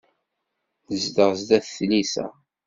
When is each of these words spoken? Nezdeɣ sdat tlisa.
Nezdeɣ 0.91 1.31
sdat 1.39 1.65
tlisa. 1.75 2.27